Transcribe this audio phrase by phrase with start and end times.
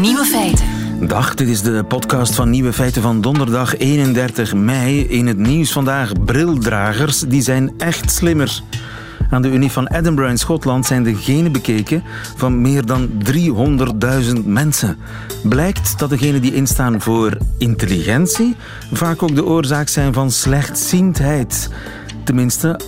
[0.00, 0.66] Nieuwe feiten.
[1.08, 5.00] Dag, dit is de podcast van Nieuwe Feiten van donderdag 31 mei.
[5.06, 8.62] In het nieuws vandaag brildragers, die zijn echt slimmer.
[9.30, 12.02] Aan de Unie van Edinburgh in Schotland zijn de genen bekeken
[12.36, 14.96] van meer dan 300.000 mensen.
[15.42, 18.56] Blijkt dat degenen die instaan voor intelligentie
[18.92, 21.70] vaak ook de oorzaak zijn van slechtziendheid.
[22.24, 22.80] Tenminste,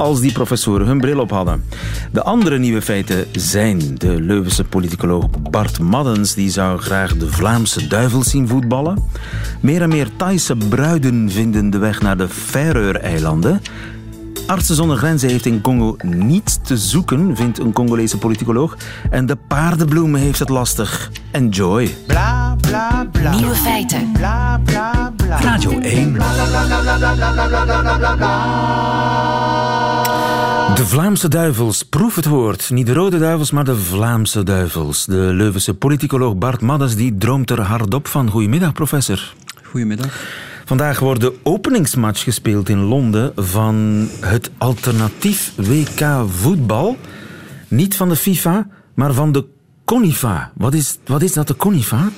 [0.00, 1.64] als die professoren hun bril op hadden.
[2.12, 7.86] De andere nieuwe feiten zijn de Leuvense politicoloog Bart Maddens, die zou graag de Vlaamse
[7.86, 9.08] duivels zien voetballen.
[9.60, 13.60] Meer en meer Thaise bruiden vinden de weg naar de Faroe-eilanden.
[14.46, 18.76] Artsen zonder grenzen heeft in Congo niets te zoeken, vindt een Congolese politicoloog.
[19.10, 21.10] En de paardenbloem heeft het lastig.
[21.30, 21.94] Enjoy.
[22.06, 23.36] Bla bla bla.
[23.36, 24.12] Nieuwe feiten.
[24.12, 25.40] Bla bla bla.
[25.40, 26.16] Radio 1.
[30.80, 32.70] De Vlaamse duivels, proef het woord.
[32.70, 35.04] Niet de rode duivels, maar de Vlaamse duivels.
[35.04, 38.30] De Leuvense politicoloog Bart Maddens die droomt er hardop van.
[38.30, 39.34] Goedemiddag, professor.
[39.62, 40.24] Goedemiddag.
[40.64, 46.96] Vandaag wordt de openingsmatch gespeeld in Londen van het alternatief WK voetbal.
[47.68, 49.44] Niet van de FIFA, maar van de
[49.84, 50.52] CONIFA.
[50.54, 52.08] Wat is, wat is dat, de CONIFA?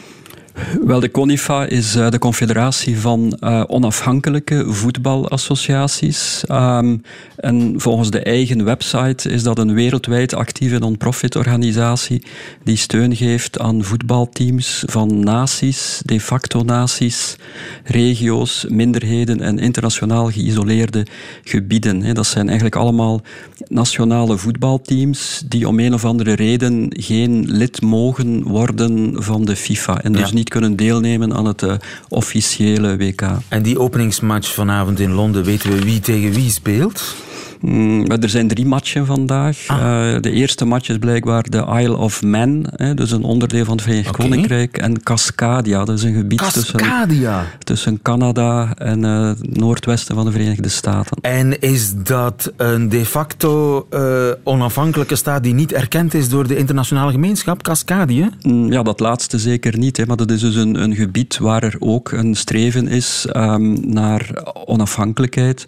[0.85, 6.45] Wel, de CONIFA is uh, de confederatie van uh, onafhankelijke voetbalassociaties.
[6.51, 7.03] Um,
[7.37, 12.23] en volgens de eigen website is dat een wereldwijd actieve non-profit organisatie
[12.65, 17.37] die steun geeft aan voetbalteams van naties, de facto naties,
[17.85, 21.07] regio's, minderheden en internationaal geïsoleerde
[21.45, 22.15] gebieden.
[22.15, 23.21] Dat zijn eigenlijk allemaal
[23.69, 30.03] nationale voetbalteams die om een of andere reden geen lid mogen worden van de FIFA
[30.03, 31.75] en dus niet kunnen deelnemen aan het uh,
[32.09, 33.23] officiële WK.
[33.49, 37.15] En die openingsmatch vanavond in Londen, weten we wie tegen wie speelt?
[37.63, 39.67] Mm, er zijn drie matchen vandaag.
[39.67, 39.79] Ah.
[39.79, 43.75] Uh, de eerste match is blijkbaar de Isle of Man, hè, dus een onderdeel van
[43.75, 44.11] het Verenigd.
[44.17, 44.79] Koninkrijk.
[44.79, 47.45] En Cascadia, dat is een gebied tussen, Cascadia.
[47.59, 51.17] tussen Canada en uh, het noordwesten van de Verenigde Staten.
[51.21, 54.01] En is dat een de facto eh,
[54.43, 58.29] onafhankelijke staat die niet erkend is door de internationale gemeenschap, Cascadië?
[58.43, 59.97] Mm, Ja, dat laatste zeker niet.
[59.97, 63.93] Hè, maar dat is dus een, een gebied waar er ook een streven is um,
[63.93, 64.31] naar
[64.65, 65.65] onafhankelijkheid.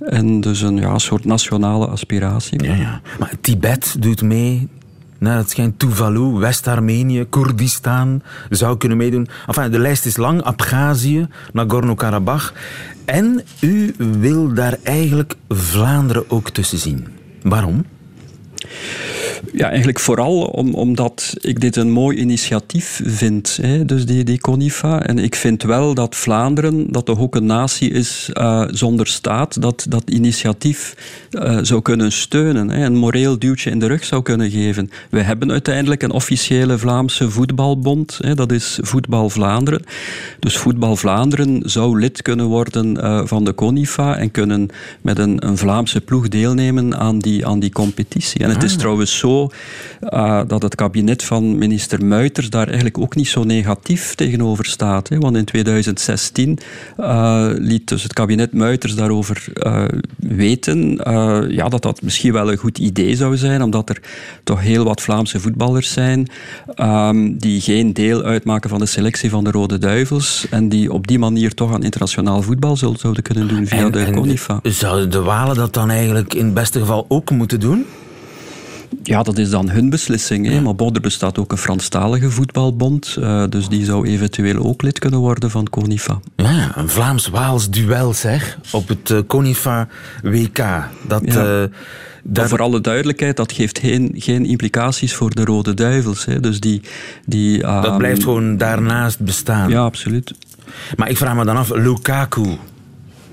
[0.00, 2.62] En dus een ja, soort nationale aspiratie.
[2.62, 3.00] Ja, ja.
[3.18, 4.68] Maar Tibet doet mee.
[5.18, 9.28] Nou, het schijnt Tuvalu, West-Armenië, Koerdistan zou kunnen meedoen.
[9.46, 10.42] Enfin, de lijst is lang.
[10.42, 12.52] Abhazie, Nagorno-Karabakh.
[13.04, 17.06] En u wil daar eigenlijk Vlaanderen ook tussen zien.
[17.42, 17.84] Waarom?
[19.52, 24.40] Ja, eigenlijk vooral om, omdat ik dit een mooi initiatief vind, hè, dus die, die
[24.40, 25.02] CONIFA.
[25.02, 29.62] En ik vind wel dat Vlaanderen, dat toch ook een natie is uh, zonder staat,
[29.62, 30.94] dat dat initiatief
[31.30, 34.90] uh, zou kunnen steunen, hè, een moreel duwtje in de rug zou kunnen geven.
[35.10, 39.82] We hebben uiteindelijk een officiële Vlaamse voetbalbond, hè, dat is Voetbal Vlaanderen.
[40.38, 44.68] Dus Voetbal Vlaanderen zou lid kunnen worden uh, van de CONIFA en kunnen
[45.00, 48.40] met een, een Vlaamse ploeg deelnemen aan die, aan die competitie.
[48.54, 49.50] Het is trouwens zo
[50.10, 55.08] uh, dat het kabinet van minister Muiters daar eigenlijk ook niet zo negatief tegenover staat.
[55.08, 55.18] Hè?
[55.18, 56.58] Want in 2016
[57.00, 59.84] uh, liet dus het kabinet Muiters daarover uh,
[60.16, 61.00] weten
[61.48, 64.00] ja, dat dat misschien wel een goed idee zou zijn, omdat er
[64.44, 66.28] toch heel wat Vlaamse voetballers zijn
[66.76, 71.06] um, die geen deel uitmaken van de selectie van de Rode Duivels en die op
[71.06, 74.60] die manier toch aan internationaal voetbal zouden kunnen doen via en, de CONIFA.
[74.62, 77.86] Zouden de Walen dat dan eigenlijk in het beste geval ook moeten doen?
[79.02, 80.46] Ja, dat is dan hun beslissing.
[80.46, 80.60] Hè?
[80.60, 83.16] Maar bon, er bestaat ook een Franstalige voetbalbond.
[83.18, 86.20] Uh, dus die zou eventueel ook lid kunnen worden van CONIFA.
[86.36, 88.58] Ja, een Vlaams-Waals duel zeg.
[88.72, 89.88] Op het uh, CONIFA
[90.22, 90.58] WK.
[91.08, 91.68] Dat, ja.
[92.22, 92.48] daar...
[92.48, 96.24] voor alle duidelijkheid, dat geeft geen, geen implicaties voor de Rode Duivels.
[96.24, 96.40] Hè?
[96.40, 96.82] Dus die,
[97.26, 97.60] die.
[97.60, 99.70] Dat blijft gewoon daarnaast bestaan.
[99.70, 100.34] Ja, absoluut.
[100.96, 102.56] Maar ik vraag me dan af, Lukaku.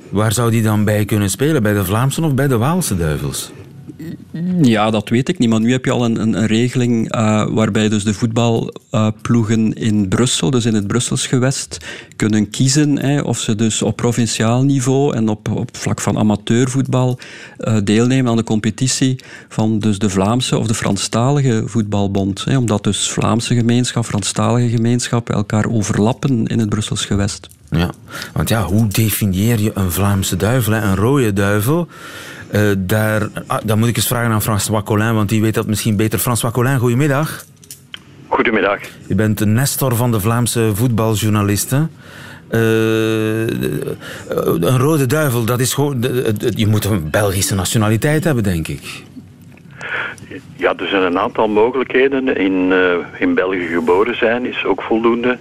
[0.09, 1.64] Waar zou die dan bij kunnen spelen?
[1.64, 3.52] Bij de Vlaamse of bij de Waalse Duivels?
[4.61, 5.49] Ja, dat weet ik niet.
[5.49, 10.07] Maar nu heb je al een, een, een regeling uh, waarbij dus de voetbalploegen in
[10.07, 11.78] Brussel, dus in het Brussels gewest,
[12.16, 17.19] kunnen kiezen hè, of ze dus op provinciaal niveau en op, op vlak van amateurvoetbal
[17.59, 19.19] uh, deelnemen aan de competitie
[19.49, 22.43] van dus de Vlaamse of de Franstalige voetbalbond.
[22.46, 27.47] Hè, omdat dus Vlaamse gemeenschap, Franstalige gemeenschap elkaar overlappen in het Brussels gewest.
[27.69, 27.91] Ja,
[28.34, 30.81] want ja, hoe definieer je een Vlaamse duivel, hè?
[30.81, 31.87] een rode duivel?
[32.51, 35.67] Uh, daar, ah, dan moet ik eens vragen aan François Collin, want die weet dat
[35.67, 36.19] misschien beter.
[36.19, 37.46] François Collin, goedemiddag.
[38.28, 38.79] Goedemiddag.
[39.07, 41.91] Je bent de nestor van de Vlaamse voetbaljournalisten.
[42.51, 43.47] Uh,
[44.28, 46.05] een rode duivel, dat is gewoon.
[46.55, 49.03] Je moet een Belgische nationaliteit hebben, denk ik.
[50.55, 52.37] Ja, er zijn een aantal mogelijkheden.
[52.37, 55.37] In, eh, in België geboren zijn is ook voldoende.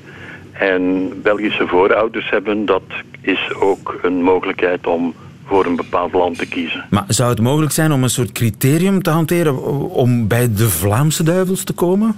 [0.52, 2.82] En Belgische voorouders hebben, dat
[3.20, 5.14] is ook een mogelijkheid om
[5.48, 6.84] voor een bepaald land te kiezen.
[6.90, 11.22] Maar zou het mogelijk zijn om een soort criterium te hanteren om bij de Vlaamse
[11.22, 12.16] duivels te komen?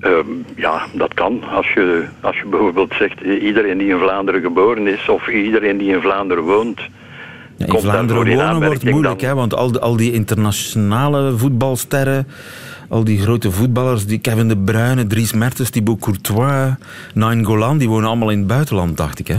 [0.00, 1.44] Ehm, ja, dat kan.
[1.44, 5.78] Als je, als je bijvoorbeeld zegt eh, iedereen die in Vlaanderen geboren is of iedereen
[5.78, 6.80] die in Vlaanderen woont.
[7.56, 11.36] Ja, in Vlaanderen in wonen wordt moeilijk, dan- hè, want al, die- al die internationale
[11.38, 12.26] voetbalsterren,
[12.88, 16.72] al die grote voetballers, die Kevin De Bruyne, Dries Mertens, Thibaut Courtois,
[17.14, 19.26] Nainggolan, die wonen allemaal in het buitenland, dacht ik.
[19.28, 19.36] Hè?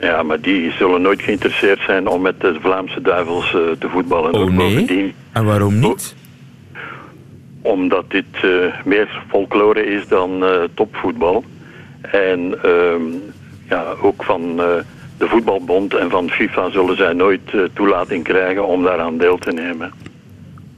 [0.00, 4.34] Ja, maar die zullen nooit geïnteresseerd zijn om met de Vlaamse duivels eh, te voetballen.
[4.34, 4.56] Oh nee?
[4.56, 6.14] bovendien, En waarom niet?
[7.62, 8.50] omdat dit eh,
[8.84, 11.44] meer folklore is dan eh, topvoetbal.
[12.00, 13.02] En ehm,
[13.68, 14.56] ja, ook van
[15.18, 17.40] de voetbalbond en van FIFA zullen zij nooit
[17.72, 19.92] toelating krijgen om daaraan deel te nemen.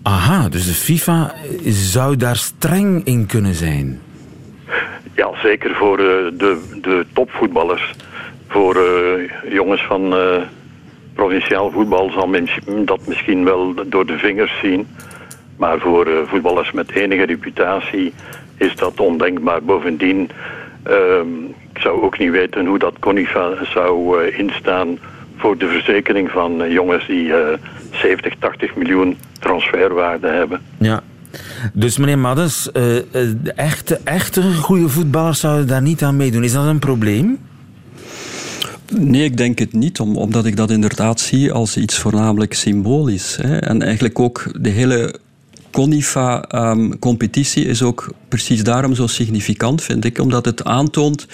[0.02, 1.34] Aha, dus de FIFA
[1.64, 4.00] zou daar streng in kunnen zijn.
[5.14, 7.94] Ja, zeker voor de, de topvoetballers.
[8.56, 10.42] Voor eh, jongens van eh,
[11.14, 12.48] provinciaal voetbal zal men
[12.84, 14.86] dat misschien wel door de vingers zien.
[15.56, 18.12] Maar voor eh, voetballers met enige reputatie
[18.56, 19.62] is dat ondenkbaar.
[19.62, 20.30] Bovendien,
[20.82, 21.28] ehm,
[21.72, 24.98] ik zou ook niet weten hoe dat Conifa zou instaan
[25.36, 27.58] voor de verzekering van jongens die eh
[27.90, 30.60] 70, 80 miljoen transferwaarde hebben.
[30.78, 31.02] Ja.
[31.72, 36.44] Dus meneer Maddens, de echte, echte goede voetballers zouden daar niet aan meedoen.
[36.44, 37.38] Is dat een probleem?
[38.92, 43.36] Nee, ik denk het niet, om, omdat ik dat inderdaad zie als iets voornamelijk symbolisch.
[43.42, 43.56] Hè.
[43.56, 45.14] En eigenlijk ook de hele
[45.70, 50.18] CONIFA-competitie is ook precies daarom zo significant, vind ik.
[50.18, 51.26] Omdat het aantoont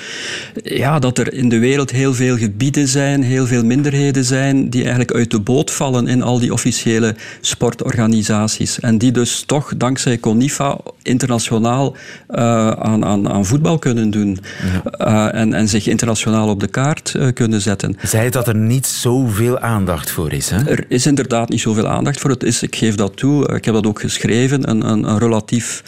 [0.62, 4.80] ja, dat er in de wereld heel veel gebieden zijn, heel veel minderheden zijn, die
[4.80, 8.80] eigenlijk uit de boot vallen in al die officiële sportorganisaties.
[8.80, 11.96] En die dus toch dankzij CONIFA internationaal
[12.28, 14.38] eh, aan, aan, aan voetbal kunnen doen.
[14.82, 17.96] Eh, en, en zich internationaal op de kaart eh, kunnen zetten.
[18.02, 20.50] Zij dat er niet zoveel aandacht voor is.
[20.50, 20.68] Hè?
[20.68, 22.30] Er is inderdaad niet zoveel aandacht voor.
[22.30, 25.82] Het is, ik geef dat toe, ik heb dat ook geschreven, een, een, een relatief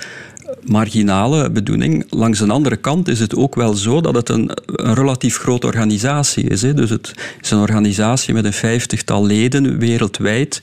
[0.66, 2.06] marginale bedoeling.
[2.10, 5.66] Langs een andere kant is het ook wel zo dat het een, een relatief grote
[5.66, 6.62] organisatie is.
[6.62, 6.74] Hè.
[6.74, 10.62] Dus het is een organisatie met een vijftigtal leden wereldwijd.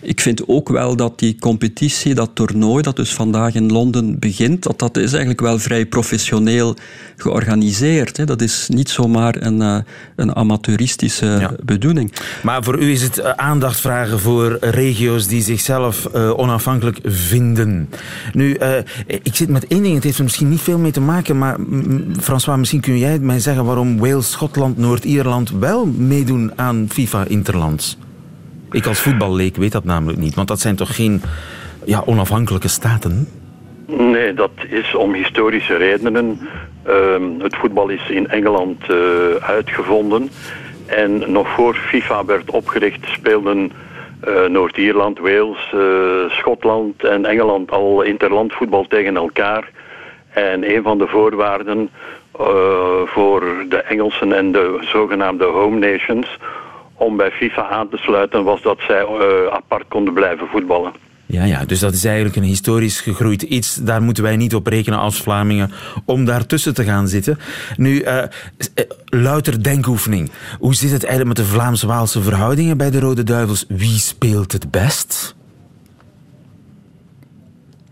[0.00, 4.62] Ik vind ook wel dat die competitie, dat toernooi dat dus vandaag in Londen begint,
[4.62, 6.76] dat dat is eigenlijk wel vrij professioneel
[7.16, 8.16] georganiseerd.
[8.16, 8.24] Hè.
[8.24, 9.78] Dat is niet zomaar een, eh,
[10.16, 11.52] een amateuristische Ja.
[11.64, 12.12] bedoeling.
[12.42, 17.88] Maar voor u is het eh, aandacht vragen voor regio's die zichzelf eh, onafhankelijk vinden.
[18.32, 18.58] Nu,
[19.06, 21.56] ik zit met één ding, het heeft er misschien niet veel mee te maken, maar
[22.20, 27.98] François, misschien kun jij mij zeggen waarom Wales, Schotland, Noord-Ierland wel meedoen aan FIFA Interlands?
[28.70, 31.22] Ik als voetballeek weet dat namelijk niet, want dat zijn toch geen
[31.84, 33.28] ja, onafhankelijke staten?
[33.86, 36.38] Nee, dat is om historische redenen.
[36.82, 38.96] Ehm, het voetbal is in Engeland eh,
[39.40, 40.30] uitgevonden.
[40.86, 43.72] En nog voor FIFA werd opgericht speelden
[44.26, 49.70] eh, Noord-Ierland, Wales, eh, Schotland en Engeland al interlandvoetbal tegen elkaar.
[50.30, 51.90] En een van de voorwaarden
[52.38, 56.38] eh, voor de Engelsen en de zogenaamde home nations
[56.94, 59.06] om bij FIFA aan te sluiten was dat zij
[59.50, 61.05] apart konden blijven voetballen.
[61.28, 63.74] Ja, ja, dus dat is eigenlijk een historisch gegroeid iets.
[63.74, 65.70] Daar moeten wij niet op rekenen als Vlamingen
[66.04, 67.38] om daartussen te gaan zitten.
[67.76, 68.24] Nu, eh,
[69.04, 70.30] louter denkoefening.
[70.58, 73.64] Hoe zit het eigenlijk met de Vlaams-Waalse verhoudingen bij de Rode Duivels?
[73.68, 75.34] Wie speelt het best?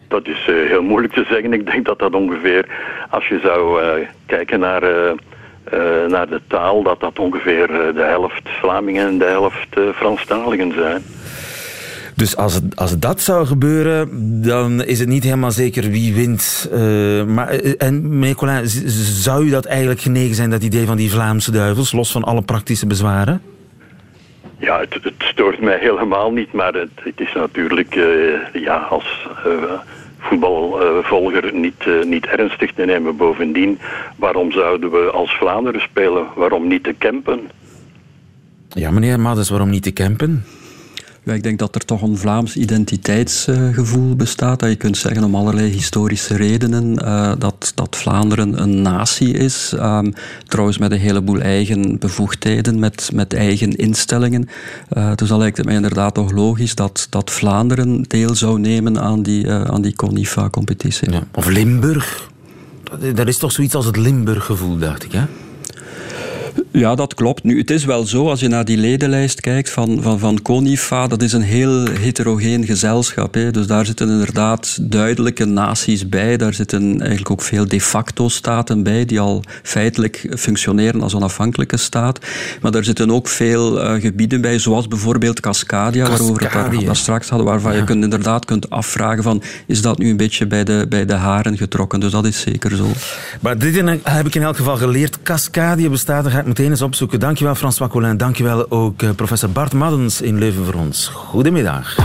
[0.08, 1.52] Dat is eh, heel moeilijk te zeggen.
[1.52, 2.66] Ik denk dat dat ongeveer,
[3.10, 3.82] als je zou
[4.26, 4.80] kijken naar,
[6.08, 11.02] naar de taal, dat dat ongeveer de helft Vlamingen en de helft Franstaligen zijn.
[12.14, 14.08] Dus als, als dat zou gebeuren,
[14.42, 16.68] dan is het niet helemaal zeker wie wint.
[16.72, 20.96] Eh, maar, eh, en meneer Colin, zou u dat eigenlijk genegen zijn, dat idee van
[20.96, 23.42] die Vlaamse duivels, los van alle praktische bezwaren?
[24.58, 29.28] Ja, het, het stoort mij helemaal niet, maar het, het is natuurlijk eh, ja, als
[30.18, 33.16] voetbalvolger niet, niet ernstig te nemen.
[33.16, 33.78] Bovendien,
[34.16, 36.26] waarom zouden we als Vlaanderen spelen?
[36.34, 37.40] Waarom niet te Kempen?
[38.68, 40.44] Ja, meneer Maddes, waarom niet te campen?
[41.24, 44.60] Ik denk dat er toch een Vlaams identiteitsgevoel bestaat.
[44.60, 49.72] Dat je kunt zeggen om allerlei historische redenen eh, dat, dat Vlaanderen een natie is.
[49.76, 50.12] Ehm,
[50.46, 54.48] trouwens met een heleboel eigen bevoegdheden, met, met eigen instellingen.
[54.88, 59.00] Eh, dus dan lijkt het mij inderdaad toch logisch dat, dat Vlaanderen deel zou nemen
[59.00, 61.08] aan die, eh, aan die CONIFA-competitie.
[61.34, 62.28] Of Limburg?
[63.14, 65.22] Dat is toch zoiets als het Limburg-gevoel, dacht ik, hè?
[66.76, 67.42] Ja, dat klopt.
[67.42, 71.06] Nu, het is wel zo, als je naar die ledenlijst kijkt van, van, van CONIFA,
[71.06, 73.34] dat is een heel heterogeen gezelschap.
[73.34, 73.50] Hè.
[73.50, 76.36] Dus daar zitten inderdaad duidelijke naties bij.
[76.36, 81.76] Daar zitten eigenlijk ook veel de facto staten bij, die al feitelijk functioneren als onafhankelijke
[81.76, 82.18] staat.
[82.60, 86.96] Maar daar zitten ook veel uh, gebieden bij, zoals bijvoorbeeld Cascadia, waarover we het daar
[86.96, 87.78] straks hadden, waarvan ja.
[87.78, 91.14] je kunt, inderdaad kunt afvragen van, is dat nu een beetje bij de, bij de
[91.14, 92.00] haren getrokken?
[92.00, 92.86] Dus dat is zeker zo.
[93.40, 95.22] Maar dit heb ik in elk geval geleerd.
[95.22, 97.20] Cascadia bestaat, daar ga ik meteen eens opzoeken.
[97.20, 98.16] Dankjewel François Collin.
[98.16, 101.06] Dankjewel ook eh, professor Bart Maddens in Leuven voor ons.
[101.06, 101.96] Goedemiddag.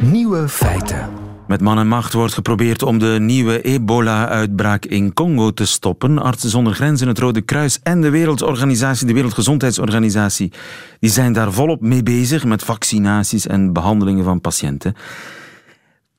[0.00, 1.08] Nieuwe feiten.
[1.46, 6.18] Met man en macht wordt geprobeerd om de nieuwe ebola-uitbraak in Congo te stoppen.
[6.18, 10.52] Artsen zonder Grenzen, het Rode Kruis en de Wereldorganisatie, de Wereldgezondheidsorganisatie,
[11.00, 14.94] die zijn daar volop mee bezig met vaccinaties en behandelingen van patiënten.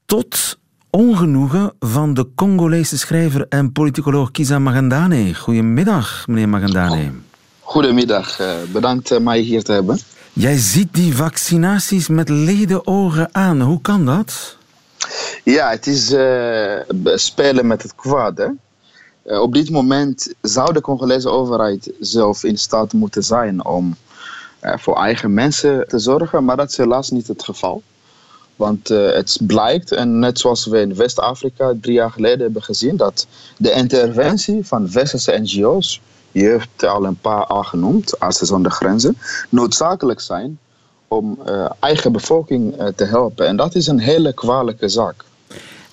[0.06, 0.58] Tot
[0.96, 5.34] ongenoegen van de Congolese schrijver en politicoloog Kiza Magandane.
[5.34, 7.12] Goedemiddag, meneer Magandane.
[7.60, 10.00] Goedemiddag, eh, bedankt eh, mij hier te hebben.
[10.34, 13.62] Jij ziet die vaccinaties met leden ogen aan.
[13.62, 14.58] Hoe kan dat?
[15.44, 16.80] Ja, het is uh,
[17.16, 18.38] spelen met het kwaad.
[18.38, 18.48] Hè?
[19.26, 23.96] Uh, op dit moment zou de Congolese overheid zelf in staat moeten zijn om
[24.62, 27.84] uh, voor eigen mensen te zorgen, maar dat is helaas niet het geval.
[28.56, 32.98] Want uh, het blijkt, en net zoals we in West-Afrika drie jaar geleden hebben gezien,
[32.98, 38.72] dat de interventie van westerse NGO's, je hebt al een paar al genoemd, Artsen zonder
[38.72, 39.18] Grenzen,
[39.50, 40.60] noodzakelijk zijn
[41.08, 43.48] om uh, eigen bevolking uh, te helpen.
[43.48, 45.24] En dat is een hele kwalijke zaak.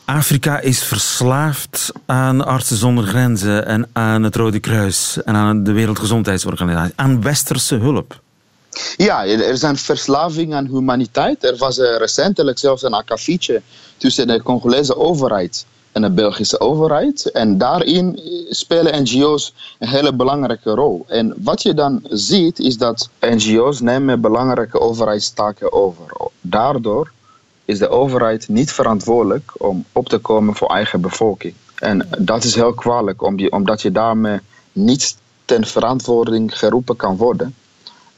[0.05, 5.73] Afrika is verslaafd aan Artsen zonder Grenzen en aan het Rode Kruis en aan de
[5.73, 8.22] Wereldgezondheidsorganisatie, aan westerse hulp.
[8.97, 11.45] Ja, er zijn verslaving aan humaniteit.
[11.45, 13.63] Er was uh, recentelijk zelfs een akkefietje
[13.97, 17.31] tussen de Congolese overheid en de Belgische overheid.
[17.31, 21.05] En daarin spelen NGO's een hele belangrijke rol.
[21.09, 26.05] En wat je dan ziet is dat NGO's nemen belangrijke overheidstaken over.
[26.41, 27.11] Daardoor
[27.65, 31.55] is de overheid niet verantwoordelijk om op te komen voor eigen bevolking.
[31.79, 34.41] En dat is heel kwalijk, omdat je daarmee
[34.73, 37.55] niet ten verantwoording geroepen kan worden.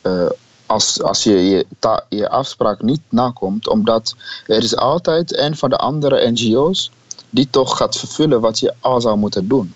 [0.02, 0.26] Uh,
[0.66, 4.14] als, als je je, ta, je afspraak niet nakomt, omdat
[4.46, 6.90] er is altijd een van de andere NGO's
[7.30, 9.74] die toch gaat vervullen wat je al zou moeten doen.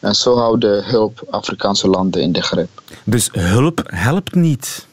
[0.00, 2.82] En zo houden hulp Afrikaanse landen in de greep.
[3.04, 4.86] Dus hulp helpt niet?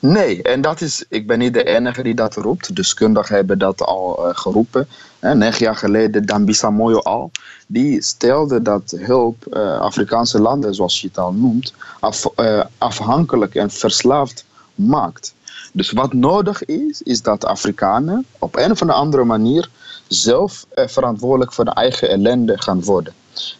[0.00, 2.76] Nee, en dat is, ik ben niet de enige die dat roept.
[2.76, 4.88] Deskundigen hebben dat al uh, geroepen.
[5.18, 7.30] En jaar geleden, Dambisa Moyo al,
[7.66, 13.54] die stelde dat hulp uh, Afrikaanse landen, zoals je het al noemt, af, uh, afhankelijk
[13.54, 15.34] en verslaafd maakt.
[15.72, 19.70] Dus wat nodig is, is dat Afrikanen op een of andere manier
[20.08, 23.14] zelf verantwoordelijk voor de eigen ellende gaan worden.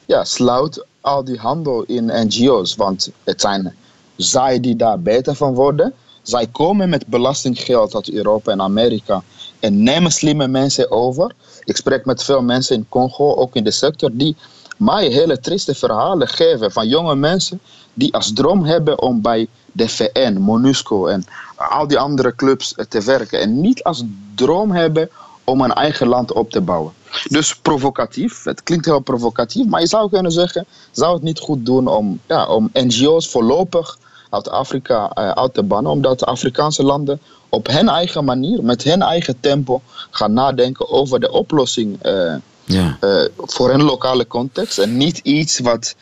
[0.07, 3.75] Ja, sluit al die handel in NGO's, want het zijn
[4.23, 5.95] zij die daar beter van worden.
[6.23, 9.23] Zij komen met belastinggeld uit Europa en Amerika
[9.61, 11.33] en nemen slimme mensen over.
[11.65, 14.37] Ik spreek met veel mensen in Congo, ook in de sector, die
[14.77, 17.61] mij hele trieste verhalen geven van jonge mensen
[17.95, 21.25] die als droom hebben om bij de VN, MONUSCO en
[21.57, 23.41] al die andere clubs te werken.
[23.41, 24.03] En niet als
[24.35, 25.11] droom hebben
[25.45, 26.93] om een eigen land op te bouwen.
[27.29, 31.67] Dus provocatief, het klinkt heel provocatief, maar je zou kunnen zeggen, zou het niet goed
[31.67, 33.99] doen om, ja, om NGO's voorlopig
[34.31, 38.83] uit Afrika uh, uit te bannen, omdat de Afrikaanse landen op hun eigen manier, met
[38.83, 42.35] hun eigen tempo, gaan nadenken over de oplossing uh,
[42.65, 42.97] ja.
[43.01, 45.95] uh, voor hun lokale context en niet iets wat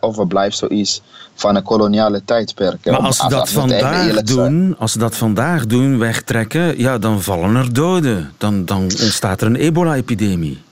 [0.00, 1.02] overblijft zoiets
[1.34, 2.84] van een koloniale tijdperk.
[2.84, 7.54] Maar als ze dat vandaag doen, als ze dat vandaag doen, wegtrekken, ja, dan vallen
[7.54, 8.32] er doden.
[8.38, 10.62] Dan, dan ontstaat er een ebola-epidemie.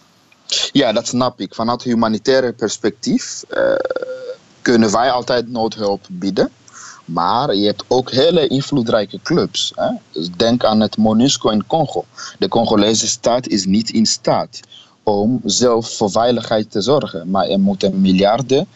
[0.73, 1.55] Ja, dat snap ik.
[1.55, 3.61] Vanuit humanitaire perspectief uh,
[4.63, 6.51] kunnen wij altijd noodhulp bieden.
[7.09, 9.73] Maar je hebt ook hele invloedrijke clubs.
[9.75, 9.89] Hè?
[10.13, 12.05] Dus denk aan het MONUSCO in Congo.
[12.39, 14.61] De Congolese staat is niet in staat
[15.03, 17.31] om zelf voor veiligheid te zorgen.
[17.31, 18.67] Maar er moeten miljarden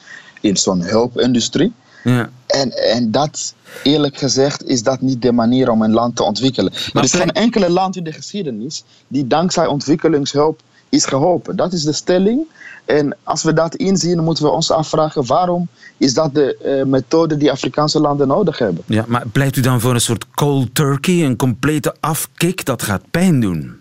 [0.40, 1.72] in zo'n hulpindustrie.
[2.04, 2.30] Ja.
[2.46, 6.72] En, en dat, eerlijk gezegd, is dat niet de manier om een land te ontwikkelen.
[6.72, 10.60] Maar er is geen enkele land in de geschiedenis die dankzij ontwikkelingshulp
[10.92, 11.56] is geholpen.
[11.56, 12.46] Dat is de stelling.
[12.84, 17.36] En als we dat inzien, moeten we ons afvragen waarom is dat de uh, methode
[17.36, 18.82] die Afrikaanse landen nodig hebben.
[18.86, 22.64] Ja, maar pleit u dan voor een soort cold turkey, een complete afkick?
[22.64, 23.80] Dat gaat pijn doen.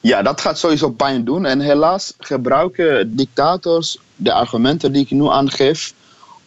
[0.00, 1.44] Ja, dat gaat sowieso pijn doen.
[1.44, 5.92] En helaas gebruiken dictators de argumenten die ik nu aangeef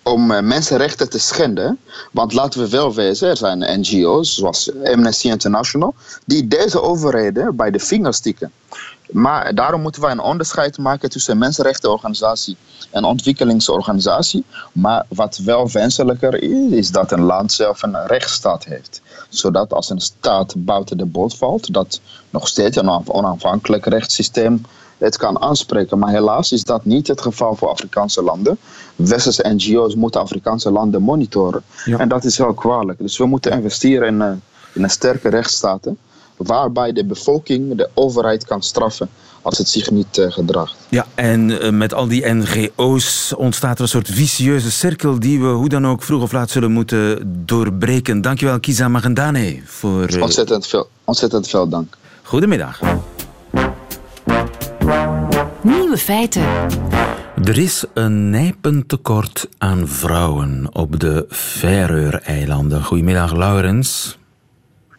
[0.04, 1.80] om uh, mensenrechten te schenden.
[2.12, 5.96] Want laten we wel wezen, er zijn NGO's zoals Amnesty International
[6.26, 8.52] die deze overheden bij de vingers stikken.
[9.12, 12.58] Maar daarom moeten wij een onderscheid maken tussen mensenrechtenorganisatie
[12.92, 14.44] en ontwikkelingsorganisatie.
[14.72, 19.01] Maar wat wel wenselijker is, is dat een land zelf een rechtsstaat heeft.
[19.30, 24.62] Zodat als een staat buiten de boot valt, dat nog steeds een onafhankelijk rechtssysteem
[24.98, 26.00] het kan aanspreken.
[26.00, 28.58] Maar helaas is dat niet het geval voor Afrikaanse landen.
[28.96, 31.63] Westerse NGO's moeten Afrikaanse landen monitoren.
[31.86, 33.00] En dat is heel kwalijk.
[33.00, 34.32] Dus we moeten investeren in, uh,
[34.74, 35.88] in een sterke rechtsstaat.
[36.39, 39.10] Waarbij de bevolking de overheid kan straffen
[39.41, 40.75] als het zich niet uh, gedraagt.
[40.89, 45.48] Ja, en uh, met al die NGO's ontstaat er een soort vicieuze cirkel die we
[45.48, 48.22] hoe dan ook vroeg of laat zullen moeten doorbreken.
[48.22, 49.62] Dankjewel, Kiza Magendane.
[49.65, 50.22] Voor, uh...
[50.22, 51.98] ontzettend, veel, ontzettend veel dank.
[52.24, 52.81] Goedemiddag.
[55.62, 56.43] Nieuwe feiten.
[57.43, 62.84] Er is een nijpend tekort aan vrouwen op de Faroe-eilanden.
[62.84, 64.19] Goedemiddag, Laurens.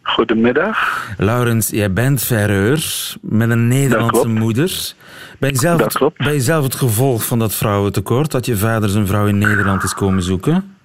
[0.01, 1.07] Goedemiddag.
[1.17, 4.93] Laurens, jij bent Faroeur met een Nederlandse moeder.
[5.39, 6.17] Ben je, zelf dat klopt.
[6.17, 8.31] Het, ben je zelf het gevolg van dat vrouwentekort?
[8.31, 10.75] Dat je vader zijn vrouw in Nederland is komen zoeken?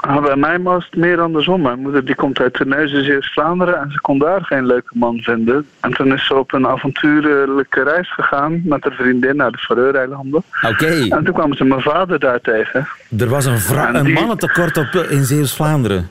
[0.00, 1.62] Ah, bij mij was het meer andersom.
[1.62, 3.80] Mijn moeder die komt uit Terneuzen, Zeeuws-Vlaanderen...
[3.80, 5.66] en ze kon daar geen leuke man vinden.
[5.80, 8.60] En toen is ze op een avontuurlijke reis gegaan...
[8.64, 10.42] met haar vriendin naar de Faroe-eilanden.
[10.62, 11.06] Oké.
[11.08, 12.88] En toen kwam ze mijn vader daar tegen.
[13.18, 16.08] Er was een, een mannentekort op, in Zeeuws-Vlaanderen.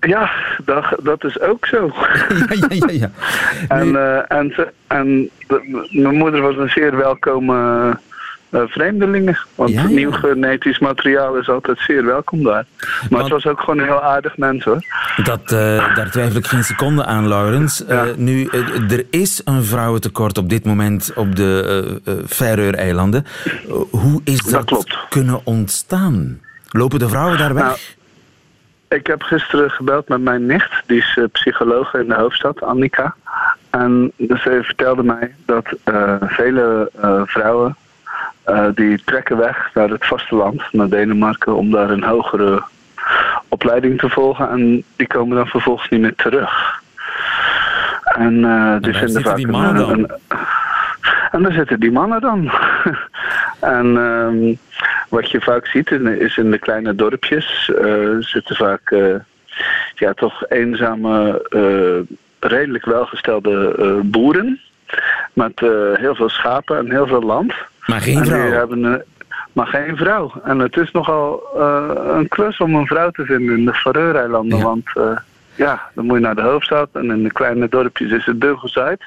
[0.00, 0.30] Ja,
[0.64, 1.86] dat, dat is ook zo.
[2.48, 2.92] ja, ja, ja.
[2.92, 3.10] ja.
[3.68, 4.54] En, eh, en,
[4.86, 7.56] en de- mijn moeder was een zeer welkome
[8.50, 9.38] eh, vreemdeling.
[9.54, 9.88] Want Ja, ja.
[9.88, 12.66] nieuw genetisch materiaal is altijd zeer welkom daar.
[12.80, 14.84] Maar Want- het was ook gewoon een heel aardig mens hoor.
[15.24, 17.84] Dat, eh, daar twijfel ik geen seconde aan, Laurens.
[17.84, 23.24] Eh, nu, eh, er is een vrouwentekort op dit moment op de eh eh, Faroe-eilanden.
[23.44, 24.98] Eh, hoe is dat, Dat klopt.
[25.08, 26.40] kunnen ontstaan?
[26.70, 27.64] Lopen de vrouwen daar weg?
[27.64, 27.76] Nou,
[28.88, 33.14] Ik heb gisteren gebeld met mijn nicht, die is eh, psycholoog in de hoofdstad, Annika.
[33.70, 37.76] En dus zij vertelde mij dat eh, vele eh, vrouwen
[38.74, 42.62] die trekken weg naar het vasteland, naar Denemarken, om daar een hogere
[43.48, 44.50] opleiding te volgen.
[44.50, 46.82] En die komen dan vervolgens niet meer terug.
[48.04, 49.90] En eh, die vinden vaak die een- mannen dan?
[49.90, 50.10] een,
[51.30, 52.50] en daar zitten die mannen dan.
[53.76, 54.54] en ehm,
[55.08, 59.14] wat je vaak ziet in, is in de kleine dorpjes eh, zitten vaak eh,
[59.94, 62.16] ja, toch eenzame, eh,
[62.48, 64.60] redelijk welgestelde boeren.
[65.32, 65.60] Met
[65.94, 67.52] heel veel schapen en heel veel land.
[67.86, 68.50] maar geen vrouw.
[68.50, 69.04] hebben
[69.52, 70.32] maar geen vrouw.
[70.44, 71.42] En het is nogal
[72.14, 74.58] een klus om een vrouw te vinden in de Faroe-eilanden.
[74.58, 74.64] Ja.
[74.64, 74.90] Want
[75.54, 78.76] ja, dan moet je naar de hoofdstad en in de kleine dorpjes is het duggels
[78.76, 79.02] uit.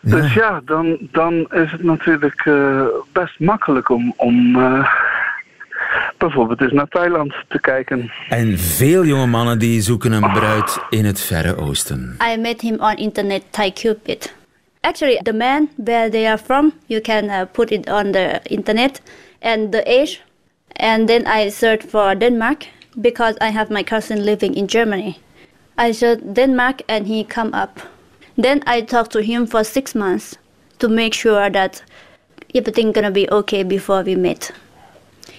[0.00, 4.94] Dus ja, dan, dan is het natuurlijk eh, best makkelijk om, om eh,
[6.18, 8.12] bijvoorbeeld eens naar Thailand te kijken.
[8.28, 12.16] En veel jonge mannen die zoeken een bruid in het Verre Oosten.
[12.32, 14.34] I met him on internet Thai Cupid.
[14.80, 19.02] Actually, the man where they are from, you can uh, put it on the internet
[19.40, 20.22] and the age,
[20.72, 25.18] and then I search for Denmark because I have my cousin living in Germany.
[25.76, 27.80] I search Denmark and he come up.
[28.42, 30.36] Then I talk to him for six months
[30.78, 31.82] to make sure that
[32.54, 34.52] everything gonna be okay before we meet.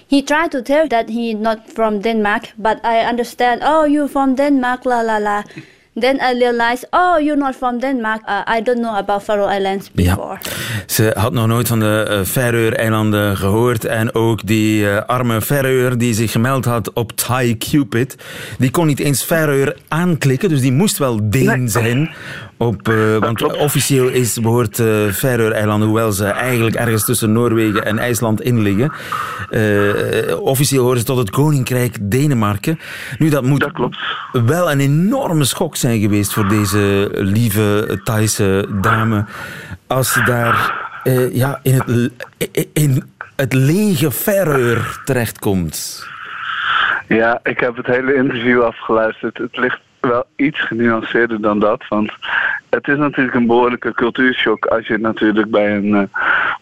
[0.06, 3.62] He tried to tell that he not from Denmark, but I understand.
[3.64, 5.42] Oh, you from Denmark, la la la.
[5.94, 8.22] Then I realized, oh, you're not from Denmark.
[8.26, 10.38] Uh, I don't know about Faroe Islands before.
[10.86, 13.84] Ze had nog nooit van de uh, Faroe-eilanden gehoord.
[13.84, 18.16] En ook die uh, arme Faroeur die zich gemeld had op Thai Cupid,
[18.58, 21.68] die kon niet eens Faroeur aanklikken, dus die moest wel Deen Nee.
[21.68, 22.10] zijn.
[22.62, 23.56] Op, uh, want klopt.
[23.56, 28.92] officieel is, behoort uh, Faroe-eilanden, hoewel ze eigenlijk ergens tussen Noorwegen en IJsland in liggen,
[29.50, 32.78] uh, officieel horen ze tot het Koninkrijk Denemarken.
[33.18, 33.98] Nu, dat moet Dat klopt.
[34.32, 39.24] wel een enorme schok zijn geweest voor deze lieve Thaise dame.
[39.86, 42.10] Als ze daar uh, ja, in, het,
[42.72, 43.02] in
[43.36, 46.06] het lege Faroe terechtkomt.
[47.08, 49.38] Ja, ik heb het hele interview afgeluisterd.
[49.38, 51.88] Het ligt wel iets genuanceerder dan dat.
[51.88, 52.12] Want
[52.70, 56.02] het is natuurlijk een behoorlijke cultuurshock als je natuurlijk bij een, uh,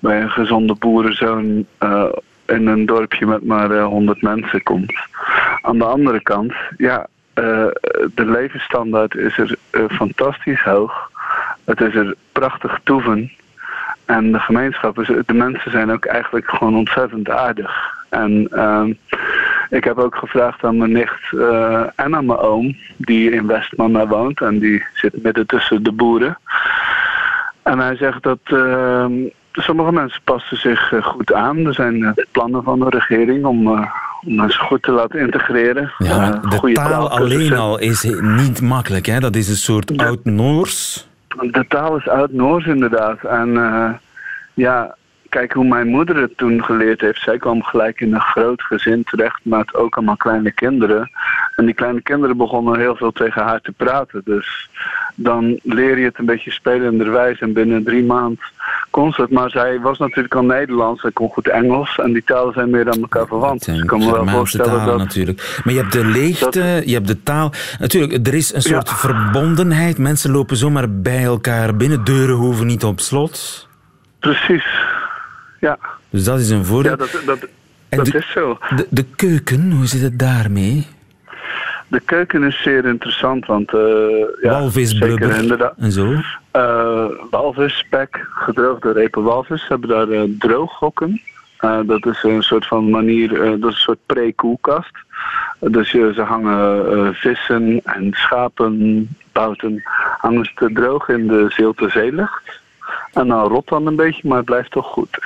[0.00, 2.04] bij een gezonde boerenzoon uh,
[2.46, 4.94] in een dorpje met maar uh, 100 mensen komt.
[5.60, 7.06] Aan de andere kant, ja,
[8.14, 9.56] de levensstandaard is er
[9.88, 11.10] fantastisch hoog.
[11.64, 13.32] Het is er prachtig toeven.
[14.04, 17.98] En de gemeenschap, de mensen zijn ook eigenlijk gewoon ontzettend aardig.
[18.08, 18.84] En uh,
[19.70, 24.06] ik heb ook gevraagd aan mijn nicht uh, en aan mijn oom, die in Westmanna
[24.06, 24.40] woont.
[24.40, 26.38] En die zit midden tussen de boeren.
[27.62, 29.06] En hij zegt dat uh,
[29.52, 31.66] sommige mensen passen zich uh, goed aan.
[31.66, 33.86] Er zijn uh, plannen van de regering om, uh,
[34.22, 35.92] om mensen goed te laten integreren.
[35.98, 39.06] Ja, de taal alleen al is niet makkelijk.
[39.06, 39.20] Hè?
[39.20, 41.08] Dat is een soort oud-Noors.
[41.38, 43.24] De taal is oud-Noors inderdaad.
[43.24, 43.90] En eh,
[44.54, 44.94] ja,
[45.30, 47.20] kijk hoe mijn moeder het toen geleerd heeft.
[47.22, 51.10] Zij kwam gelijk in een groot gezin terecht met ook allemaal kleine kinderen.
[51.56, 54.22] En die kleine kinderen begonnen heel veel tegen haar te praten.
[54.24, 54.68] Dus
[55.14, 57.38] dan leer je het een beetje spelenderwijs.
[57.38, 58.38] En binnen drie maanden
[58.90, 59.30] kon ze het.
[59.30, 61.00] Maar zij was natuurlijk al Nederlands.
[61.00, 61.98] Zij kon goed Engels.
[61.98, 63.64] En die talen zijn meer aan elkaar verwant.
[63.64, 64.98] Dus ik kan me wel voorstellen talen dat...
[64.98, 65.60] natuurlijk.
[65.64, 67.52] Maar je hebt de leegte, je hebt de taal.
[67.78, 68.94] Natuurlijk, er is een soort Ja.
[68.94, 69.98] verbondenheid.
[69.98, 72.04] Mensen lopen zomaar bij elkaar binnen.
[72.04, 73.68] Deuren hoeven niet op slot.
[74.18, 74.64] Precies.
[75.60, 75.78] Ja,
[76.10, 76.90] Dus dat is een voordeel.
[76.90, 77.38] ja dat, dat,
[77.88, 78.58] En dat de- is zo.
[78.76, 80.86] De, de keuken, hoe zit het daarmee?
[81.88, 83.74] De keuken is zeer interessant, want...
[83.74, 83.80] eh
[84.42, 84.50] ja,
[85.78, 86.14] en zo.
[86.50, 89.60] Eh, walvis, spek, gedroogde repen walvis.
[89.60, 91.20] Ze hebben daar drooghokken.
[91.58, 94.90] Eh, dat is een soort van manier, dat is een soort pre-koelkast.
[95.58, 99.82] Dus ze hangen vissen en schapen, bouten,
[100.18, 102.60] hangen ze te droog in de zilte zeelucht.
[103.12, 105.18] En dan rot dan een beetje, maar het blijft toch goed.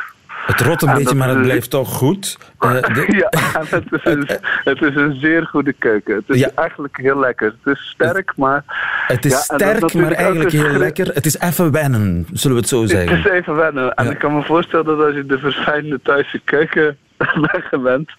[0.47, 2.37] Het rot een En beetje, maar het blijft toch goed.
[2.59, 3.29] Eh, de- ja,
[3.61, 4.29] en het is, een,
[4.71, 6.15] het is een zeer goede keuken.
[6.15, 6.49] Het is Ja.
[6.55, 7.55] eigenlijk heel lekker.
[7.63, 8.65] Het is sterk, maar...
[9.07, 11.07] het is Ja, sterk, maar eigenlijk heel lekker.
[11.15, 13.19] Het is even wennen, zullen we het zo Het zeggen.
[13.19, 13.95] is even wennen.
[13.95, 14.11] En Ja.
[14.11, 16.97] ik kan me voorstellen dat als je de verfijnde Thaise keuken
[17.53, 18.11] bent gewend,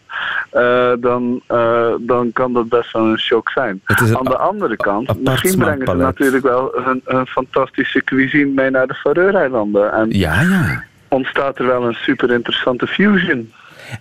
[0.49, 3.81] eh, dan, eh, dan kan dat best wel een shock zijn.
[3.83, 8.69] Het Aan de andere kant, misschien brengen ze natuurlijk wel een, een fantastische cuisine mee
[8.69, 9.91] naar de Faroe-eilanden.
[9.93, 10.83] En Ja, ja.
[11.15, 13.51] Ontstaat er wel een super interessante fusion.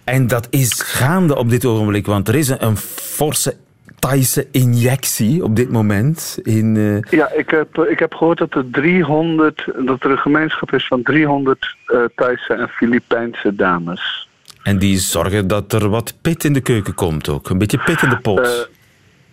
[0.04, 3.56] En dat is gaande op dit ogenblik, want er is een, een forse
[3.98, 6.38] Thaise injectie op dit moment.
[6.42, 10.72] In, eh, Ja, ik heb, ik heb gehoord dat er 300, dat er een gemeenschap
[10.72, 14.28] is van 300 eh Thaise en Filipijnse dames.
[14.62, 17.48] en die zorgen dat er wat pit in de keuken komt ook.
[17.48, 18.38] Een beetje pit in de pot.
[18.40, 18.46] Eh,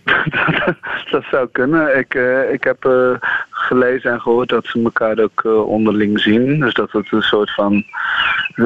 [0.66, 0.76] dat,
[1.10, 1.98] dat zou kunnen.
[1.98, 3.12] Ik, eh, ik heb eh,
[3.62, 6.60] gelezen en gehoord dat ze elkaar ook eh, onderling zien.
[6.60, 7.84] Dus dat het een soort van,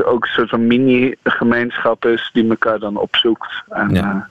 [0.04, 3.62] ook een soort van mini-gemeenschap is die elkaar dan opzoekt.
[3.68, 4.28] En, Ja.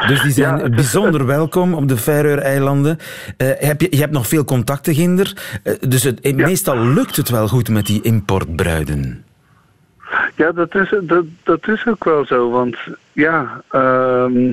[0.00, 2.98] eh, dus die zijn ja, het is- bijzonder welkom op de Faroe-eilanden.
[3.36, 5.32] Eh, heb je, je hebt nog veel contacten, Ginder.
[5.88, 6.34] Dus het, Ja.
[6.34, 9.24] meestal lukt het wel goed met die importbruiden.
[10.36, 12.50] Ja, dat is, dat, dat is ook wel zo.
[12.50, 12.76] Want
[13.12, 14.52] ja, ehm,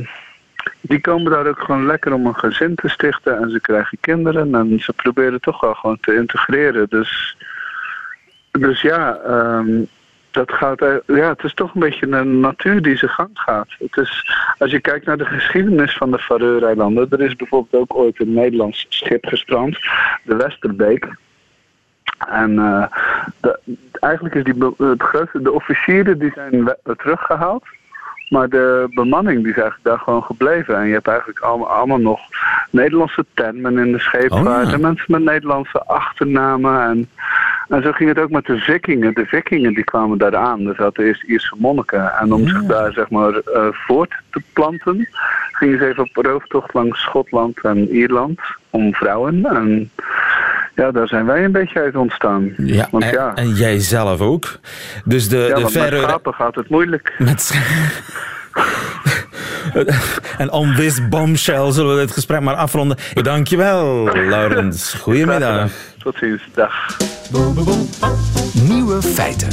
[0.82, 3.38] die komen daar ook gewoon lekker om een gezin te stichten.
[3.38, 4.56] En ze krijgen kinderen.
[4.56, 6.90] En ze proberen toch wel gewoon te integreren.
[6.90, 7.38] Dus,
[8.52, 9.84] dus ja, ehm,
[10.32, 13.68] dat gaat, eh, ja, het is toch een beetje een natuur die zijn gang gaat.
[13.80, 17.08] Het is, als je kijkt naar de geschiedenis van de Faroe-eilanden.
[17.10, 19.78] Er is bijvoorbeeld ook ooit een Nederlands schip gestrand.
[20.24, 21.08] De Westerbeek.
[22.28, 23.52] En eh,
[24.00, 27.64] eigenlijk is die, het grootste, de officieren die zijn teruggehaald.
[28.32, 30.78] Maar de bemanning die is eigenlijk daar gewoon gebleven.
[30.78, 32.20] En je hebt eigenlijk allemaal, allemaal nog
[32.70, 34.66] Nederlandse termen in de scheepvaart.
[34.66, 34.74] Oh, ja.
[34.74, 36.82] En mensen met Nederlandse achternamen.
[36.82, 37.10] En,
[37.68, 39.14] en zo ging het ook met de vikingen.
[39.14, 40.68] De vikingen die kwamen daar aan.
[40.68, 42.12] Er zaten eerst Ierse monniken.
[42.20, 45.08] En om zich daar zeg maar eh, voort te planten...
[45.52, 48.40] gingen ze even op rooftocht langs Schotland en Ierland.
[48.70, 49.46] Om vrouwen.
[49.46, 49.92] En
[50.76, 52.54] ja, daar zijn wij een beetje uit ontstaan.
[52.58, 54.60] Ja, Want en, ja, en jij zelf ook.
[55.06, 57.14] Dus de, ja de want met schapen gaat het moeilijk.
[57.18, 57.56] Met sch-
[60.38, 62.98] en on this bombshell zullen we dit gesprek maar afronden.
[63.14, 64.94] Ik dank je wel, Laurens.
[65.02, 65.70] Goedemiddag.
[65.98, 66.50] Tot ziens.
[66.54, 66.98] Dag.
[68.54, 69.50] Nieuwe feiten.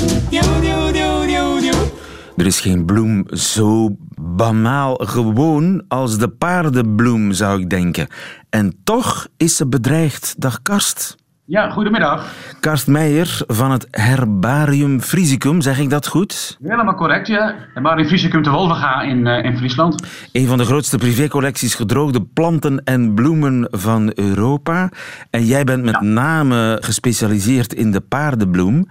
[2.38, 8.08] Er is geen bloem zo banaal gewoon als de paardenbloem, zou ik denken.
[8.50, 10.34] En toch is ze bedreigd.
[10.40, 11.16] Dag Karst.
[11.44, 12.32] Ja, goedemiddag.
[12.60, 16.58] Karst Meijer van het Herbarium Frisicum, zeg ik dat goed?
[16.62, 17.54] Helemaal correct, ja.
[17.96, 20.06] In Fysicum te Wolvenga in, eh, in Friesland.
[20.32, 24.90] Een van de grootste privécollecties gedroogde planten en bloemen van Europa.
[25.30, 28.88] En jij bent met name gespecialiseerd in de paardenbloem.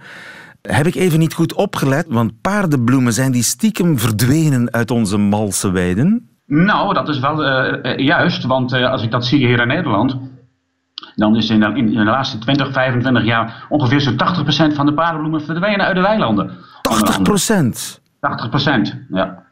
[0.70, 5.70] Heb ik even niet goed opgelet, want paardenbloemen zijn die stiekem verdwenen uit onze malse
[5.70, 6.28] weiden?
[6.46, 9.66] Nou, dat is wel eh, eh, juist, want eh, als ik dat zie hier in
[9.66, 10.16] Nederland,
[11.14, 14.20] dan is in de, in de laatste 20, 25 jaar ongeveer zo'n
[14.72, 16.50] 80% van de paardenbloemen verdwenen uit de weilanden.
[16.82, 18.00] 80 procent.
[18.00, 18.00] 80%,
[19.10, 19.42] ja.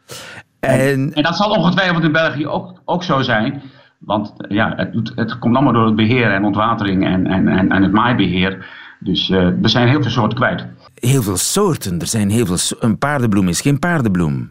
[0.61, 3.63] En En dat zal ongetwijfeld in België ook, ook zo zijn.
[3.99, 7.83] Want ja, het, het komt allemaal door het beheer en ontwatering en, en, en, en
[7.83, 8.67] het maaibeheer.
[8.99, 10.67] Dus eh, we zijn heel veel soorten kwijt.
[10.95, 12.01] heel veel soorten.
[12.01, 12.57] Er zijn heel veel.
[12.57, 14.51] so- Een paardenbloem is geen paardenbloem.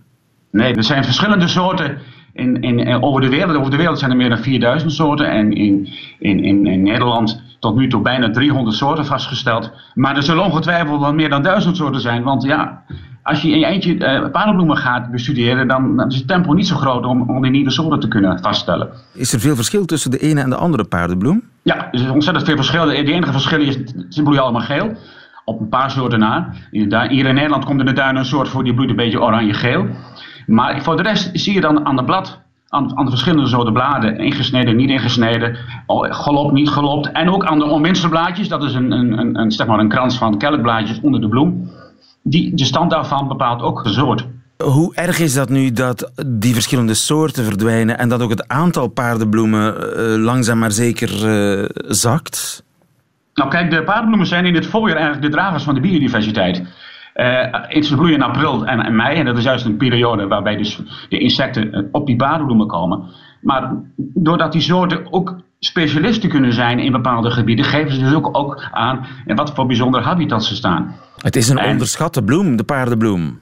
[0.52, 1.98] Nee, er zijn verschillende soorten
[2.34, 3.58] in, in, in- over de wereld.
[3.58, 5.30] Over de wereld zijn er meer dan 4000 soorten.
[5.32, 5.88] En in,
[6.20, 9.72] in, in, in Nederland tot nu toe bijna 300 soorten vastgesteld.
[9.94, 12.24] Maar er zullen ongetwijfeld wel meer dan 1000 soorten zijn.
[12.24, 12.84] Want ja,
[13.26, 16.68] als je in je eentje uh, paardenbloemen gaat bestuderen, dan, dan, is het tempo niet
[16.68, 18.90] zo groot om, om die nieuwe soorten te kunnen vaststellen.
[19.14, 21.44] Is er veel verschil tussen de ene en de andere paardenbloem?
[21.62, 22.86] Ja, er is ontzettend veel verschil.
[22.86, 23.78] De enige verschil is,
[24.10, 24.98] ze bloeien allemaal geel.
[25.46, 26.54] Op een paar soorten na.
[26.72, 29.88] Hier in Nederland komt in de duinen een soort voor, die bloeit een beetje oranje-geel.
[30.46, 33.74] Maar voor de rest zie je dan aan de blad aan, aan de verschillende soorten
[33.74, 35.58] bladen, ingesneden, niet ingesneden,
[35.88, 37.12] gelopt, niet gelopt.
[37.12, 40.38] En ook aan de onwinsterblaadjes, dat is een, een, een, zeg maar een krans van
[40.38, 41.70] kelkblaadjes onder de bloem.
[42.28, 44.28] Die, de stand daarvan bepaalt ook de soort.
[44.64, 48.88] Hoe erg is dat nu dat die verschillende soorten verdwijnen en dat ook het aantal
[48.88, 52.64] paardenbloemen uh, langzaam maar zeker uh, zakt?
[53.34, 56.58] Nou kijk, de paardenbloemen zijn in het voorjaar eigenlijk de dragers van de biodiversiteit.
[57.16, 60.56] Uh, ze bloeien in april en, en, mei en dat is juist een periode waarbij
[60.56, 63.04] dus de insecten op die paardenbloemen komen.
[63.42, 68.38] Maar doordat die soorten ook specialisten kunnen zijn in bepaalde gebieden, geven ze dus ook,
[68.38, 70.96] ook aan in wat voor bijzondere habitats ze staan.
[71.22, 73.40] Het is een onderschatte bloem, de paardenbloem.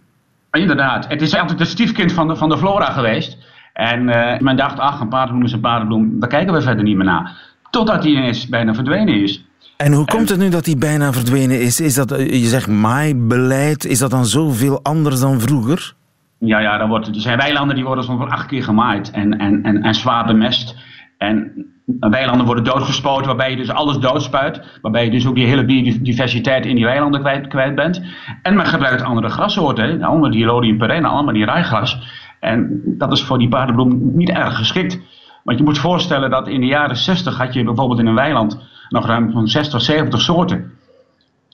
[0.51, 1.07] Inderdaad.
[1.07, 3.37] Het is altijd het stiefkind van de, van de flora geweest.
[3.73, 6.95] En uh, men dacht, ach, een paardenbloem is een paardenbloem, daar kijken we verder niet
[6.95, 7.37] meer naar.
[7.69, 9.45] Totdat die ineens bijna verdwenen is.
[9.77, 11.79] En hoe komt het nu dat die bijna verdwenen is?
[11.79, 15.93] Is dat, eh, je zegt maaibeleid, is dat dan zoveel anders dan vroeger?
[16.37, 19.37] Ja, ja er, wordt, er zijn weilanden die worden soms wel acht keer gemaaid en,
[19.37, 20.75] en, en, en zwaar bemest.
[21.23, 21.65] En
[21.99, 24.79] weilanden worden doodgespoten, waarbij je dus alles doodspuit.
[24.81, 28.01] Waarbij je dus ook die hele biodiversiteit in die weilanden kwijt, kwijt bent.
[28.41, 31.99] En men gebruikt andere grassoorten, allemaal die rhodium perenne, allemaal die rijgras.
[32.39, 34.99] En dat is voor die paardenbloem niet erg geschikt.
[35.43, 38.61] Want je moet voorstellen dat in de jaren 60 had je bijvoorbeeld in een weiland
[38.89, 40.71] nog ruim van 60, 70 soorten.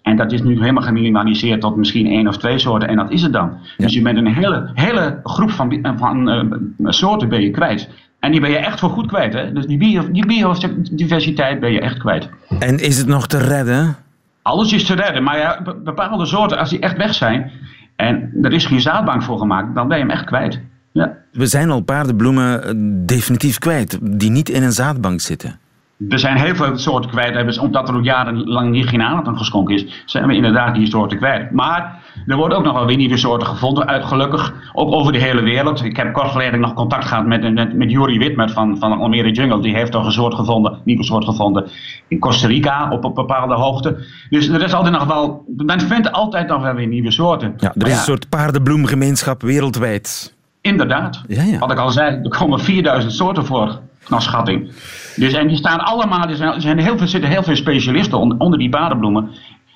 [0.01, 3.21] En dat is nu helemaal geminimaliseerd tot misschien één of twee soorten en dat is
[3.21, 3.57] het dan.
[3.77, 7.89] Dus je bent een hele, hele groep van, van uh, soorten ben je kwijt.
[8.19, 9.33] En die ben je echt voor goed kwijt.
[9.33, 9.51] Hè?
[9.51, 12.29] Dus die, bio, die biodiversiteit ben je echt kwijt.
[12.59, 13.95] En is het nog te redden?
[14.41, 15.23] Alles is te redden.
[15.23, 17.51] Maar ja, bepaalde soorten, als die echt weg zijn...
[17.95, 20.59] en er is geen zaadbank voor gemaakt, dan ben je hem echt kwijt.
[20.91, 21.17] Ja.
[21.31, 22.71] We zijn al paardenbloemen eh,
[23.05, 23.99] definitief kwijt...
[24.01, 25.59] die niet in een zaadbank zitten.
[26.07, 27.59] Er zijn heel veel soorten kwijt.
[27.59, 31.17] Omdat er ook jarenlang niet geen aandacht aan geschonken is, zijn we inderdaad die soorten
[31.17, 31.51] kwijt.
[31.51, 34.53] Maar er worden ook nog wel weer nieuwe soorten gevonden, uit gelukkig.
[34.73, 35.83] Ook over de hele wereld.
[35.83, 39.31] Ik heb kort geleden nog contact gehad met, met, met Juri Witmet van, van Almere
[39.31, 39.62] Jungle.
[39.62, 41.67] Die heeft toch een soort gevonden, nieuwe soort gevonden
[42.07, 44.05] in Costa Rica op een bepaalde hoogte.
[44.29, 47.53] Dus er is altijd nog wel, men vindt altijd nog wel weer nieuwe soorten.
[47.57, 50.33] Ja, er is een soort paardenbloemgemeenschap wereldwijd.
[50.62, 51.21] Inderdaad.
[51.27, 51.57] Ja, ja.
[51.57, 53.79] Wat ik al zei, er komen 4000 soorten voor,
[54.10, 54.72] naar schatting.
[55.15, 58.60] Dus, en die staan allemaal, er zijn, zijn heel veel, zitten heel veel specialisten onder,
[58.60, 59.30] die paardenbloemen.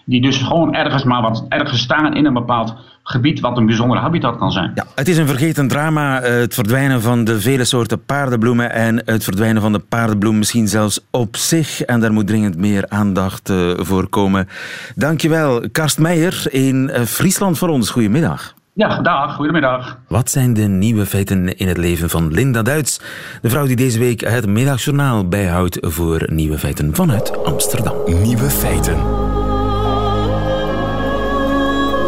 [0.06, 3.98] Die dus gewoon ergens maar wat ergens staan in een bepaald gebied wat een bijzonder
[3.98, 4.72] habitat kan zijn.
[4.76, 9.02] Ja, het is een vergeten drama, eh, het verdwijnen van de vele soorten paardenbloemen en
[9.06, 11.82] het verdwijnen van de paardenbloem misschien zelfs op zich.
[11.82, 14.48] En daar moet dringend meer aandacht uh, voor komen.
[14.96, 17.90] Dankjewel, Karst Meijer in eh, Friesland voor ons.
[17.90, 18.54] Goedemiddag.
[18.76, 20.00] Ja, dag, goedemiddag.
[20.08, 23.00] Wat zijn de nieuwe feiten in het leven van Linda Duits,
[23.42, 27.96] de vrouw die deze week het middagjournaal bijhoudt voor nieuwe feiten vanuit Amsterdam?
[28.22, 28.98] Nieuwe feiten.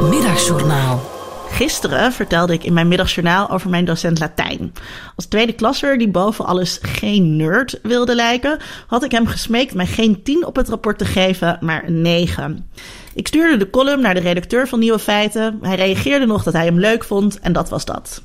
[0.10, 1.02] Middagjournaal.
[1.50, 4.74] Gisteren vertelde ik in mijn middagjournaal over mijn docent Latijn.
[5.16, 9.86] Als tweede klasser die boven alles geen nerd wilde lijken, had ik hem gesmeekt mij
[9.86, 12.70] geen 10 op het rapport te geven, maar een 9.
[13.16, 15.60] Ik stuurde de column naar de redacteur van Nieuwe Feiten.
[15.62, 18.22] Hij reageerde nog dat hij hem leuk vond en dat was dat.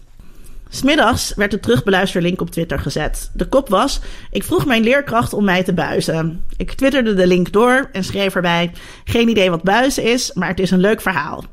[0.68, 3.30] Smiddags werd de terugbeluisterlink op Twitter gezet.
[3.34, 4.00] De kop was:
[4.30, 6.44] Ik vroeg mijn leerkracht om mij te buizen.
[6.56, 8.72] Ik twitterde de link door en schreef erbij:
[9.04, 11.44] Geen idee wat buizen is, maar het is een leuk verhaal.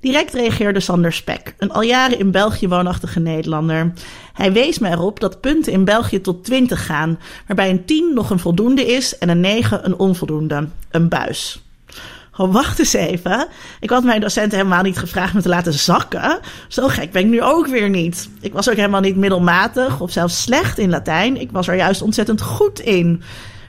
[0.00, 3.92] Direct reageerde Sander Spek, een al jaren in België woonachtige Nederlander.
[4.32, 8.30] Hij wees me erop dat punten in België tot 20 gaan, waarbij een 10 nog
[8.30, 11.63] een voldoende is en een 9 een onvoldoende, een buis.
[12.36, 13.46] Oh, wacht eens even.
[13.80, 16.38] Ik had mijn docenten helemaal niet gevraagd me te laten zakken.
[16.68, 18.28] Zo gek ben ik nu ook weer niet.
[18.40, 21.40] Ik was ook helemaal niet middelmatig of zelfs slecht in Latijn.
[21.40, 23.22] Ik was er juist ontzettend goed in.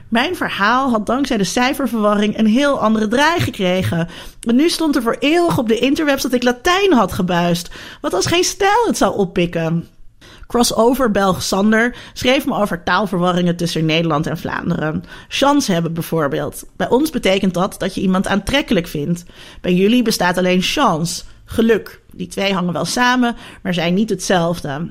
[0.08, 4.08] Mijn verhaal had dankzij de cijferverwarring een heel andere draai gekregen.
[4.40, 7.70] En nu stond er voor eeuwig op de interwebs dat ik Latijn had gebuist.
[8.00, 9.88] Wat als geen stijl het zou oppikken.
[10.46, 15.04] Crossover Belg Sander schreef me over taalverwarringen tussen Nederland en Vlaanderen.
[15.28, 16.64] Chance hebben bijvoorbeeld.
[16.76, 19.24] Bij ons betekent dat dat je iemand aantrekkelijk vindt.
[19.60, 22.00] Bij jullie bestaat alleen chance, geluk.
[22.12, 24.90] Die twee hangen wel samen, maar zijn niet hetzelfde.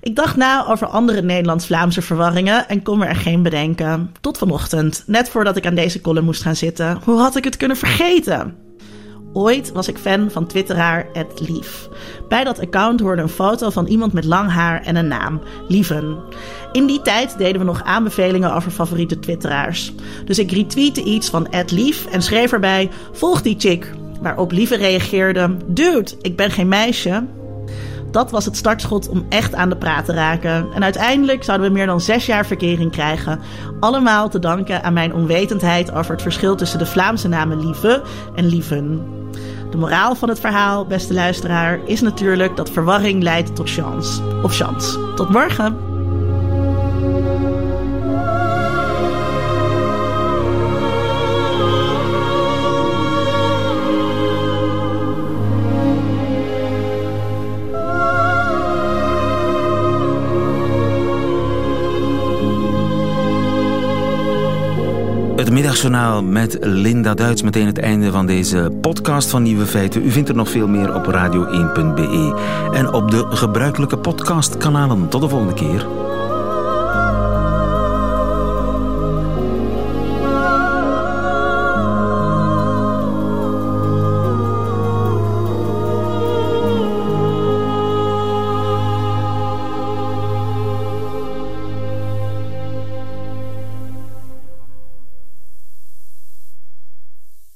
[0.00, 4.14] Ik dacht na over andere Nederlands-Vlaamse verwarringen en kon me er geen bedenken.
[4.20, 7.00] Tot vanochtend, net voordat ik aan deze column moest gaan zitten.
[7.04, 8.56] Hoe had ik het kunnen vergeten?
[9.32, 11.88] Ooit was ik fan van twitteraar Lief.
[12.28, 16.18] Bij dat account hoorde een foto van iemand met lang haar en een naam, Lieven.
[16.72, 19.92] In die tijd deden we nog aanbevelingen over favoriete twitteraars.
[20.24, 23.92] Dus ik retweette iets van Lief en schreef erbij: volg die chick.
[24.20, 27.24] Waarop Lieve reageerde: Dude, ik ben geen meisje.
[28.12, 30.66] Dat was het startschot om echt aan de praat te raken.
[30.74, 33.40] En uiteindelijk zouden we meer dan zes jaar verkering krijgen.
[33.80, 38.02] Allemaal te danken aan mijn onwetendheid over het verschil tussen de Vlaamse namen Lieve
[38.34, 39.04] en Lieven.
[39.70, 44.22] De moraal van het verhaal, beste luisteraar, is natuurlijk dat verwarring leidt tot chance.
[44.42, 45.14] Of chance.
[45.14, 45.91] Tot morgen!
[65.52, 67.42] Middagjournaal met Linda Duits.
[67.42, 70.04] Meteen het einde van deze podcast van Nieuwe Feiten.
[70.04, 72.40] U vindt er nog veel meer op radio1.be
[72.72, 75.08] en op de gebruikelijke podcastkanalen.
[75.08, 75.86] Tot de volgende keer.